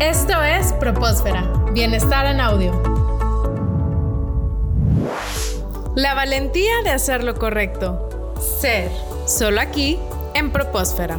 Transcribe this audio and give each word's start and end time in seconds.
Esto 0.00 0.40
es 0.44 0.72
Propósfera, 0.74 1.42
Bienestar 1.72 2.26
en 2.26 2.40
Audio. 2.40 2.70
La 5.96 6.14
valentía 6.14 6.82
de 6.84 6.90
hacer 6.90 7.24
lo 7.24 7.34
correcto. 7.34 8.36
Ser, 8.60 8.92
solo 9.26 9.60
aquí, 9.60 9.98
en 10.36 10.52
Propósfera. 10.52 11.18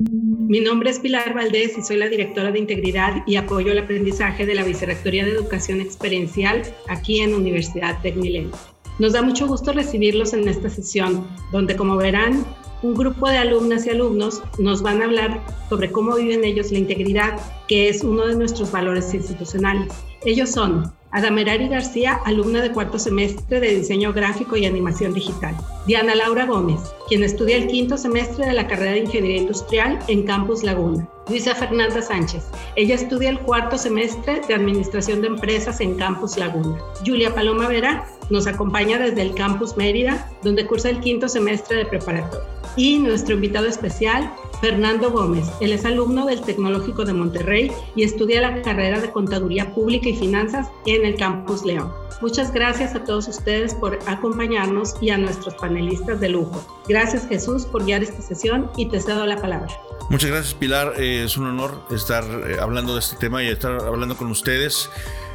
Mi 0.00 0.58
nombre 0.58 0.90
es 0.90 0.98
Pilar 0.98 1.34
Valdés 1.34 1.78
y 1.78 1.82
soy 1.82 1.98
la 1.98 2.08
directora 2.08 2.50
de 2.50 2.58
Integridad 2.58 3.22
y 3.28 3.36
Apoyo 3.36 3.70
al 3.70 3.78
Aprendizaje 3.78 4.44
de 4.44 4.56
la 4.56 4.64
Vicerrectoría 4.64 5.24
de 5.24 5.30
Educación 5.30 5.80
Experiencial 5.80 6.62
aquí 6.88 7.20
en 7.20 7.32
Universidad 7.32 8.02
Tecmilenio. 8.02 8.50
Nos 8.98 9.12
da 9.12 9.22
mucho 9.22 9.46
gusto 9.46 9.72
recibirlos 9.72 10.32
en 10.32 10.48
esta 10.48 10.68
sesión, 10.68 11.28
donde 11.52 11.76
como 11.76 11.96
verán, 11.96 12.44
un 12.82 12.94
grupo 12.94 13.28
de 13.28 13.38
alumnas 13.38 13.86
y 13.86 13.90
alumnos 13.90 14.42
nos 14.58 14.82
van 14.82 15.02
a 15.02 15.04
hablar 15.04 15.40
sobre 15.68 15.90
cómo 15.90 16.16
viven 16.16 16.44
ellos 16.44 16.72
la 16.72 16.78
integridad, 16.78 17.40
que 17.68 17.88
es 17.88 18.02
uno 18.02 18.26
de 18.26 18.34
nuestros 18.34 18.70
valores 18.72 19.14
institucionales. 19.14 19.92
Ellos 20.24 20.50
son 20.50 20.92
Adamerari 21.12 21.68
García, 21.68 22.20
alumna 22.24 22.62
de 22.62 22.72
cuarto 22.72 22.98
semestre 22.98 23.60
de 23.60 23.76
diseño 23.76 24.12
gráfico 24.12 24.56
y 24.56 24.64
animación 24.64 25.12
digital. 25.12 25.54
Diana 25.86 26.14
Laura 26.14 26.46
Gómez, 26.46 26.80
quien 27.08 27.22
estudia 27.22 27.58
el 27.58 27.66
quinto 27.66 27.98
semestre 27.98 28.46
de 28.46 28.54
la 28.54 28.66
carrera 28.66 28.92
de 28.92 29.00
ingeniería 29.00 29.42
industrial 29.42 29.98
en 30.08 30.24
Campus 30.24 30.62
Laguna. 30.62 31.06
Luisa 31.28 31.54
Fernanda 31.54 32.00
Sánchez. 32.00 32.44
Ella 32.76 32.94
estudia 32.94 33.28
el 33.28 33.38
cuarto 33.40 33.76
semestre 33.76 34.40
de 34.48 34.54
Administración 34.54 35.20
de 35.20 35.28
Empresas 35.28 35.80
en 35.80 35.96
Campus 35.96 36.36
Laguna. 36.38 36.78
Julia 37.04 37.34
Paloma 37.34 37.68
Vera 37.68 38.06
nos 38.30 38.46
acompaña 38.46 38.98
desde 38.98 39.22
el 39.22 39.34
Campus 39.34 39.76
Mérida, 39.76 40.30
donde 40.42 40.66
cursa 40.66 40.88
el 40.88 41.00
quinto 41.00 41.28
semestre 41.28 41.76
de 41.76 41.86
preparatoria. 41.86 42.61
Y 42.76 42.98
nuestro 42.98 43.34
invitado 43.34 43.66
especial, 43.66 44.32
Fernando 44.60 45.10
Gómez. 45.10 45.46
Él 45.60 45.72
es 45.72 45.84
alumno 45.84 46.24
del 46.26 46.40
Tecnológico 46.40 47.04
de 47.04 47.12
Monterrey 47.12 47.72
y 47.96 48.04
estudia 48.04 48.40
la 48.40 48.62
carrera 48.62 49.00
de 49.00 49.10
Contaduría 49.10 49.74
Pública 49.74 50.08
y 50.08 50.16
Finanzas 50.16 50.68
en 50.86 51.04
el 51.04 51.16
Campus 51.16 51.64
León. 51.64 51.92
Muchas 52.20 52.52
gracias 52.52 52.94
a 52.94 53.02
todos 53.02 53.26
ustedes 53.26 53.74
por 53.74 53.98
acompañarnos 54.06 54.94
y 55.00 55.10
a 55.10 55.18
nuestros 55.18 55.54
panelistas 55.54 56.20
de 56.20 56.28
lujo. 56.28 56.64
Gracias 56.88 57.26
Jesús 57.26 57.66
por 57.66 57.84
guiar 57.84 58.04
esta 58.04 58.22
sesión 58.22 58.70
y 58.76 58.88
te 58.88 59.00
cedo 59.00 59.26
la 59.26 59.36
palabra. 59.42 59.68
Muchas 60.08 60.30
gracias 60.30 60.54
Pilar, 60.54 60.94
eh, 60.98 61.24
es 61.24 61.36
un 61.36 61.46
honor 61.46 61.82
estar 61.90 62.22
eh, 62.24 62.58
hablando 62.60 62.92
de 62.94 63.00
este 63.00 63.16
tema 63.16 63.42
y 63.42 63.48
estar 63.48 63.72
hablando 63.84 64.16
con 64.16 64.30
ustedes. 64.30 64.88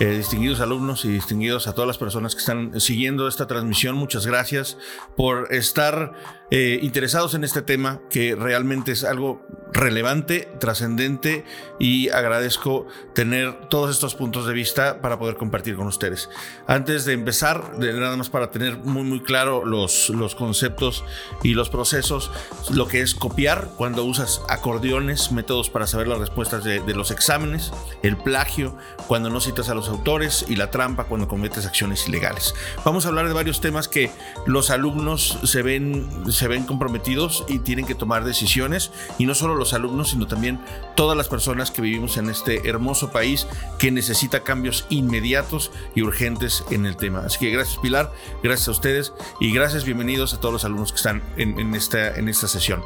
Eh, 0.00 0.16
distinguidos 0.16 0.60
alumnos 0.60 1.04
y 1.04 1.08
distinguidos 1.08 1.66
a 1.66 1.72
todas 1.72 1.88
las 1.88 1.98
personas 1.98 2.36
que 2.36 2.40
están 2.40 2.80
siguiendo 2.80 3.26
esta 3.26 3.48
transmisión, 3.48 3.96
muchas 3.96 4.26
gracias 4.26 4.78
por 5.16 5.52
estar 5.52 6.12
eh, 6.50 6.78
interesados 6.82 7.34
en 7.34 7.42
este 7.42 7.62
tema 7.62 8.00
que 8.08 8.36
realmente 8.36 8.92
es 8.92 9.02
algo 9.02 9.44
relevante, 9.72 10.48
trascendente 10.60 11.44
y 11.78 12.08
agradezco 12.10 12.86
tener 13.12 13.68
todos 13.68 13.90
estos 13.90 14.14
puntos 14.14 14.46
de 14.46 14.54
vista 14.54 15.00
para 15.02 15.18
poder 15.18 15.36
compartir 15.36 15.76
con 15.76 15.88
ustedes. 15.88 16.30
Antes 16.66 17.04
de 17.04 17.12
empezar, 17.12 17.78
nada 17.78 18.16
más 18.16 18.30
para 18.30 18.50
tener 18.50 18.78
muy 18.78 19.02
muy 19.02 19.20
claro 19.20 19.64
los, 19.64 20.10
los 20.10 20.34
conceptos 20.34 21.04
y 21.42 21.54
los 21.54 21.70
procesos, 21.70 22.30
lo 22.70 22.86
que 22.86 23.00
es 23.00 23.14
copiar 23.14 23.70
cuando 23.76 24.04
usas 24.04 24.40
acordeones, 24.48 25.32
métodos 25.32 25.68
para 25.70 25.86
saber 25.86 26.08
las 26.08 26.18
respuestas 26.18 26.64
de, 26.64 26.80
de 26.80 26.94
los 26.94 27.10
exámenes, 27.10 27.72
el 28.02 28.16
plagio 28.16 28.76
cuando 29.06 29.28
no 29.28 29.40
citas 29.40 29.68
a 29.68 29.74
los 29.74 29.87
autores 29.88 30.44
y 30.48 30.56
la 30.56 30.70
trampa 30.70 31.04
cuando 31.04 31.28
cometes 31.28 31.66
acciones 31.66 32.06
ilegales. 32.08 32.54
Vamos 32.84 33.04
a 33.04 33.08
hablar 33.08 33.28
de 33.28 33.34
varios 33.34 33.60
temas 33.60 33.88
que 33.88 34.10
los 34.46 34.70
alumnos 34.70 35.38
se 35.44 35.62
ven 35.62 36.08
se 36.30 36.48
ven 36.48 36.64
comprometidos 36.64 37.44
y 37.48 37.58
tienen 37.60 37.86
que 37.86 37.94
tomar 37.94 38.24
decisiones, 38.24 38.90
y 39.18 39.26
no 39.26 39.34
solo 39.34 39.54
los 39.54 39.72
alumnos, 39.72 40.10
sino 40.10 40.26
también 40.26 40.60
todas 40.96 41.16
las 41.16 41.28
personas 41.28 41.70
que 41.70 41.82
vivimos 41.82 42.16
en 42.16 42.28
este 42.28 42.68
hermoso 42.68 43.10
país 43.10 43.46
que 43.78 43.90
necesita 43.90 44.42
cambios 44.42 44.86
inmediatos 44.88 45.70
y 45.94 46.02
urgentes 46.02 46.64
en 46.70 46.86
el 46.86 46.96
tema. 46.96 47.20
Así 47.20 47.38
que 47.38 47.50
gracias 47.50 47.78
Pilar, 47.78 48.12
gracias 48.42 48.68
a 48.68 48.72
ustedes 48.72 49.12
y 49.40 49.52
gracias, 49.52 49.84
bienvenidos 49.84 50.34
a 50.34 50.40
todos 50.40 50.52
los 50.52 50.64
alumnos 50.64 50.92
que 50.92 50.96
están 50.96 51.22
en, 51.36 51.74
esta, 51.74 52.16
en 52.16 52.28
esta 52.28 52.48
sesión. 52.48 52.82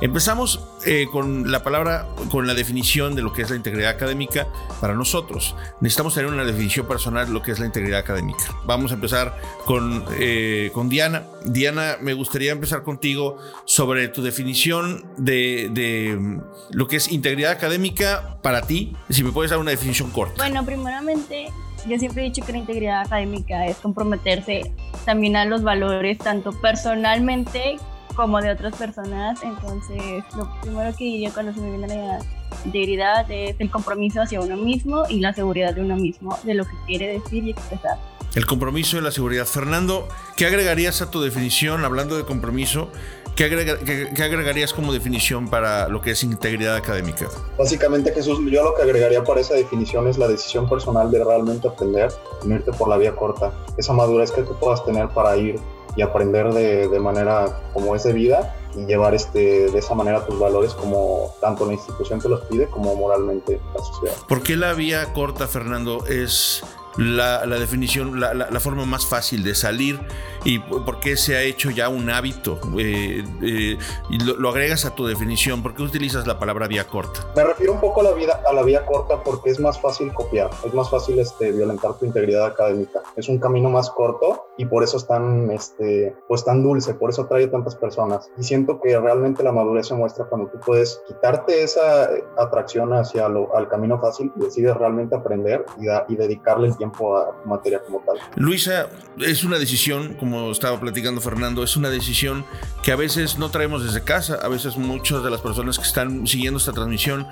Empezamos 0.00 0.60
eh, 0.84 1.06
con 1.10 1.50
la 1.50 1.62
palabra, 1.62 2.06
con 2.30 2.46
la 2.46 2.54
definición 2.54 3.14
de 3.14 3.22
lo 3.22 3.32
que 3.32 3.42
es 3.42 3.50
la 3.50 3.56
integridad 3.56 3.90
académica 3.90 4.46
para 4.80 4.94
nosotros. 4.94 5.54
Necesitamos 5.80 6.14
tener 6.14 6.30
una 6.30 6.44
definición 6.44 6.86
personal 6.86 7.26
de 7.26 7.32
lo 7.32 7.42
que 7.42 7.52
es 7.52 7.58
la 7.58 7.66
integridad 7.66 8.00
académica. 8.00 8.44
Vamos 8.66 8.90
a 8.90 8.94
empezar 8.94 9.36
con, 9.64 10.04
eh, 10.18 10.70
con 10.74 10.88
Diana. 10.88 11.24
Diana, 11.44 11.96
me 12.00 12.12
gustaría 12.14 12.52
empezar 12.52 12.82
contigo 12.82 13.38
sobre 13.64 14.08
tu 14.08 14.22
definición 14.22 15.04
de, 15.16 15.70
de 15.72 16.16
mm, 16.18 16.40
lo 16.70 16.86
que 16.88 16.96
es 16.96 17.10
integridad 17.10 17.52
académica 17.52 18.38
para 18.42 18.62
ti. 18.62 18.96
Si 19.10 19.22
me 19.22 19.32
puedes 19.32 19.50
dar 19.50 19.60
una 19.60 19.70
definición 19.70 20.10
corta. 20.10 20.42
Bueno, 20.42 20.64
primeramente 20.64 21.46
yo 21.86 21.98
siempre 21.98 22.22
he 22.22 22.24
dicho 22.26 22.44
que 22.44 22.52
la 22.52 22.58
integridad 22.58 23.02
académica 23.02 23.66
es 23.66 23.76
comprometerse 23.76 24.72
también 25.04 25.36
a 25.36 25.44
los 25.44 25.62
valores 25.62 26.18
tanto 26.18 26.52
personalmente 26.60 27.76
como 28.14 28.40
de 28.40 28.50
otras 28.50 28.74
personas. 28.76 29.42
Entonces, 29.42 30.24
lo 30.36 30.48
primero 30.60 30.96
que 30.96 31.04
diría 31.04 31.30
cuando 31.32 31.52
se 31.52 31.60
me 31.60 31.70
viene 31.76 31.88
la 31.88 32.18
integridad 32.64 33.30
es 33.30 33.56
el 33.58 33.70
compromiso 33.70 34.22
hacia 34.22 34.40
uno 34.40 34.56
mismo 34.56 35.04
y 35.08 35.20
la 35.20 35.32
seguridad 35.32 35.74
de 35.74 35.82
uno 35.82 35.96
mismo, 35.96 36.38
de 36.44 36.54
lo 36.54 36.64
que 36.64 36.74
quiere 36.86 37.20
decir 37.20 37.44
y 37.44 37.50
expresar. 37.50 37.98
El 38.34 38.46
compromiso 38.46 38.98
y 38.98 39.00
la 39.00 39.12
seguridad. 39.12 39.46
Fernando, 39.46 40.08
¿qué 40.36 40.46
agregarías 40.46 41.00
a 41.02 41.10
tu 41.10 41.22
definición, 41.22 41.84
hablando 41.84 42.16
de 42.16 42.24
compromiso? 42.24 42.88
¿Qué, 43.36 43.44
agregarías 43.44 44.72
como 44.72 44.92
definición 44.92 45.48
para 45.48 45.88
lo 45.88 46.00
que 46.00 46.12
es 46.12 46.22
integridad 46.22 46.76
académica? 46.76 47.28
Básicamente, 47.58 48.12
Jesús, 48.12 48.38
yo 48.48 48.62
lo 48.62 48.74
que 48.74 48.82
agregaría 48.82 49.24
para 49.24 49.40
esa 49.40 49.54
definición 49.54 50.06
es 50.06 50.18
la 50.18 50.28
decisión 50.28 50.68
personal 50.68 51.10
de 51.10 51.24
realmente 51.24 51.66
aprender, 51.66 52.12
irte 52.44 52.72
por 52.72 52.88
la 52.88 52.96
vía 52.96 53.14
corta. 53.14 53.52
Esa 53.76 53.92
madurez 53.92 54.30
que 54.30 54.42
tú 54.42 54.56
puedas 54.60 54.84
tener 54.84 55.08
para 55.08 55.36
ir 55.36 55.58
y 55.96 56.02
aprender 56.02 56.52
de, 56.52 56.88
de 56.88 57.00
manera 57.00 57.60
como 57.72 57.94
es 57.94 58.04
de 58.04 58.12
vida 58.12 58.54
y 58.76 58.86
llevar 58.86 59.14
este, 59.14 59.70
de 59.70 59.78
esa 59.78 59.94
manera 59.94 60.24
tus 60.26 60.38
valores 60.38 60.72
como 60.74 61.34
tanto 61.40 61.66
la 61.66 61.74
institución 61.74 62.20
te 62.20 62.28
los 62.28 62.40
pide 62.42 62.66
como 62.66 62.94
moralmente 62.96 63.60
la 63.74 63.84
sociedad. 63.84 64.14
¿Por 64.28 64.42
qué 64.42 64.56
la 64.56 64.72
vía 64.72 65.12
corta, 65.12 65.46
Fernando, 65.46 66.04
es 66.06 66.62
la, 66.96 67.46
definición, 67.46 68.20
la, 68.20 68.60
forma 68.60 68.84
más 68.84 69.06
fácil 69.06 69.42
de 69.42 69.54
salir 69.54 70.00
y 70.44 70.58
por 70.58 71.00
qué 71.00 71.16
se 71.16 71.36
ha 71.36 71.42
hecho 71.42 71.70
ya 71.70 71.88
un 71.88 72.10
hábito. 72.10 72.60
Eh, 72.78 73.24
eh, 73.42 73.78
y 74.10 74.18
lo, 74.18 74.48
agregas 74.48 74.84
a 74.84 74.94
tu 74.94 75.06
definición, 75.06 75.62
¿por 75.62 75.74
qué 75.74 75.82
utilizas 75.82 76.26
la 76.26 76.38
palabra 76.38 76.68
vía 76.68 76.86
corta? 76.86 77.26
Me 77.34 77.44
refiero 77.44 77.72
un 77.72 77.80
poco 77.80 78.00
a 78.00 78.04
la, 78.04 78.12
vida, 78.12 78.40
a 78.48 78.52
la 78.52 78.62
vía 78.62 78.84
corta 78.84 79.22
porque 79.22 79.50
es 79.50 79.58
más 79.58 79.80
fácil 79.80 80.12
copiar, 80.12 80.50
es 80.64 80.74
más 80.74 80.90
fácil 80.90 81.18
este, 81.18 81.52
violentar 81.52 81.94
tu 81.94 82.04
integridad 82.04 82.46
académica. 82.46 83.00
Es 83.16 83.28
un 83.28 83.38
camino 83.38 83.70
más 83.70 83.90
corto 83.90 84.46
y 84.58 84.66
por 84.66 84.84
eso 84.84 84.98
es 84.98 85.06
tan, 85.06 85.50
este, 85.50 86.14
pues 86.28 86.44
tan 86.44 86.62
dulce, 86.62 86.94
por 86.94 87.10
eso 87.10 87.22
atrae 87.22 87.44
a 87.44 87.50
tantas 87.50 87.74
personas. 87.74 88.30
Y 88.38 88.44
siento 88.44 88.80
que 88.80 88.98
realmente 88.98 89.42
la 89.42 89.52
madurez 89.52 89.88
se 89.88 89.94
muestra 89.94 90.26
cuando 90.26 90.48
tú 90.48 90.58
puedes 90.60 91.00
quitarte 91.06 91.62
esa 91.62 92.10
atracción 92.36 92.92
hacia 92.92 93.28
lo, 93.28 93.54
al 93.56 93.68
camino 93.68 93.98
fácil 93.98 94.30
y 94.36 94.44
decides 94.44 94.76
realmente 94.76 95.16
aprender 95.16 95.64
y, 95.80 96.12
y 96.12 96.16
dedicarle 96.16 96.68
el 96.68 96.76
tiempo 96.76 97.16
a 97.16 97.34
materia 97.44 97.80
como 97.82 98.00
tal. 98.00 98.18
Luisa, 98.36 98.88
es 99.18 99.44
una 99.44 99.58
decisión, 99.58 100.14
como 100.14 100.33
estaba 100.50 100.78
platicando 100.80 101.20
Fernando, 101.20 101.62
es 101.62 101.76
una 101.76 101.90
decisión 101.90 102.44
que 102.82 102.92
a 102.92 102.96
veces 102.96 103.38
no 103.38 103.50
traemos 103.50 103.84
desde 103.84 104.02
casa, 104.02 104.38
a 104.42 104.48
veces 104.48 104.76
muchas 104.76 105.22
de 105.22 105.30
las 105.30 105.40
personas 105.40 105.78
que 105.78 105.84
están 105.84 106.26
siguiendo 106.26 106.58
esta 106.58 106.72
transmisión 106.72 107.26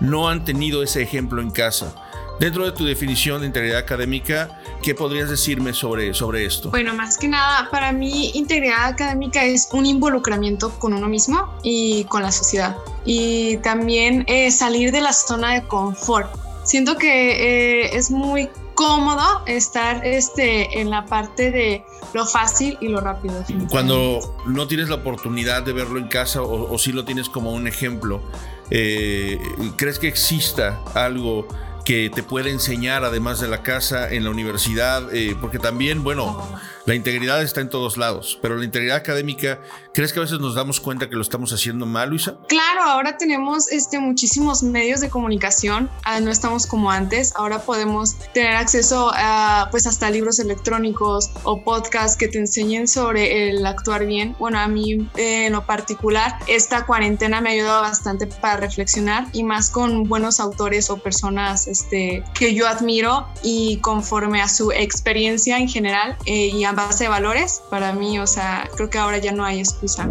no 0.00 0.28
han 0.28 0.44
tenido 0.44 0.82
ese 0.82 1.02
ejemplo 1.02 1.40
en 1.40 1.50
casa. 1.50 1.94
Dentro 2.38 2.64
de 2.64 2.70
tu 2.70 2.84
definición 2.84 3.40
de 3.40 3.48
integridad 3.48 3.78
académica, 3.78 4.60
¿qué 4.80 4.94
podrías 4.94 5.28
decirme 5.28 5.74
sobre, 5.74 6.14
sobre 6.14 6.46
esto? 6.46 6.70
Bueno, 6.70 6.94
más 6.94 7.18
que 7.18 7.26
nada, 7.26 7.68
para 7.68 7.90
mí 7.90 8.30
integridad 8.34 8.86
académica 8.86 9.44
es 9.44 9.68
un 9.72 9.86
involucramiento 9.86 10.70
con 10.78 10.92
uno 10.92 11.08
mismo 11.08 11.52
y 11.64 12.04
con 12.04 12.22
la 12.22 12.30
sociedad. 12.30 12.76
Y 13.04 13.56
también 13.58 14.24
eh, 14.28 14.52
salir 14.52 14.92
de 14.92 15.00
la 15.00 15.12
zona 15.12 15.54
de 15.54 15.62
confort. 15.66 16.32
Siento 16.64 16.96
que 16.96 17.82
eh, 17.82 17.96
es 17.96 18.10
muy 18.10 18.48
cómodo 18.78 19.42
estar 19.46 20.06
este, 20.06 20.80
en 20.80 20.88
la 20.88 21.04
parte 21.04 21.50
de 21.50 21.84
lo 22.14 22.24
fácil 22.24 22.78
y 22.80 22.86
lo 22.86 23.00
rápido. 23.00 23.44
Cuando 23.68 24.20
no 24.46 24.68
tienes 24.68 24.88
la 24.88 24.94
oportunidad 24.94 25.64
de 25.64 25.72
verlo 25.72 25.98
en 25.98 26.06
casa 26.06 26.42
o, 26.42 26.78
si 26.78 26.92
lo 26.92 27.04
tienes 27.04 27.28
como 27.28 27.50
un 27.50 27.66
ejemplo, 27.66 28.22
eh, 28.70 29.40
¿crees 29.74 29.98
que 29.98 30.06
exista 30.06 30.80
algo 30.94 31.48
que 31.84 32.08
te 32.08 32.22
pueda 32.22 32.50
enseñar 32.50 33.04
además 33.04 33.40
de 33.40 33.48
la 33.48 33.64
casa 33.64 34.12
en 34.12 34.22
la 34.22 34.30
universidad? 34.30 35.12
Eh, 35.12 35.36
porque 35.40 35.58
también, 35.58 36.04
bueno, 36.04 36.40
La 36.88 36.94
integridad 36.94 37.42
está 37.42 37.60
en 37.60 37.68
todos 37.68 37.98
lados, 37.98 38.38
pero 38.40 38.56
la 38.56 38.64
integridad 38.64 38.96
académica, 38.96 39.60
¿crees 39.92 40.10
que 40.10 40.20
a 40.20 40.22
veces 40.22 40.40
nos 40.40 40.54
damos 40.54 40.80
cuenta 40.80 41.10
que 41.10 41.16
lo 41.16 41.20
estamos 41.20 41.52
haciendo 41.52 41.84
mal, 41.84 42.08
Luisa? 42.08 42.38
Claro, 42.48 42.80
ahora 42.80 43.18
tenemos 43.18 43.70
este, 43.70 43.98
muchísimos 43.98 44.62
medios 44.62 45.00
de 45.00 45.10
comunicación, 45.10 45.90
ah, 46.04 46.18
no 46.20 46.30
estamos 46.30 46.66
como 46.66 46.90
antes, 46.90 47.34
ahora 47.36 47.58
podemos 47.58 48.16
tener 48.32 48.54
acceso 48.56 49.12
a 49.14 49.68
pues 49.70 49.86
hasta 49.86 50.08
libros 50.08 50.38
electrónicos 50.38 51.30
o 51.42 51.62
podcasts 51.62 52.16
que 52.16 52.26
te 52.26 52.38
enseñen 52.38 52.88
sobre 52.88 53.50
el 53.50 53.66
actuar 53.66 54.06
bien. 54.06 54.34
Bueno, 54.38 54.58
a 54.58 54.66
mí 54.66 55.06
eh, 55.18 55.44
en 55.48 55.52
lo 55.52 55.66
particular, 55.66 56.38
esta 56.46 56.86
cuarentena 56.86 57.42
me 57.42 57.50
ha 57.50 57.52
ayudado 57.52 57.82
bastante 57.82 58.26
para 58.26 58.56
reflexionar 58.56 59.26
y 59.34 59.44
más 59.44 59.68
con 59.68 60.04
buenos 60.04 60.40
autores 60.40 60.88
o 60.88 60.96
personas 60.96 61.66
este, 61.66 62.24
que 62.32 62.54
yo 62.54 62.66
admiro 62.66 63.28
y 63.42 63.76
conforme 63.82 64.40
a 64.40 64.48
su 64.48 64.72
experiencia 64.72 65.58
en 65.58 65.68
general 65.68 66.16
eh, 66.24 66.46
y 66.46 66.64
a 66.64 66.77
base 66.78 67.04
de 67.04 67.10
valores, 67.10 67.62
para 67.70 67.92
mí, 67.92 68.20
o 68.20 68.26
sea, 68.26 68.68
creo 68.76 68.88
que 68.88 68.98
ahora 68.98 69.18
ya 69.18 69.32
no 69.32 69.44
hay 69.44 69.58
excusa. 69.58 70.08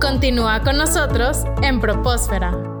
Continúa 0.00 0.62
con 0.62 0.76
nosotros 0.76 1.44
en 1.62 1.80
Propósfera. 1.80 2.71